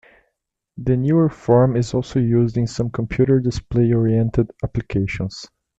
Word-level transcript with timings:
The 0.77 0.97
newer 0.97 1.29
form 1.29 1.75
is 1.77 1.93
also 1.93 2.19
used 2.19 2.57
in 2.57 2.65
some 2.65 2.89
computer-display 2.89 3.93
oriented 3.93 4.49
applications. 4.63 5.45